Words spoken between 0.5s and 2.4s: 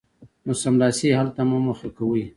سملاسي یې حل ته مه مخه کوئ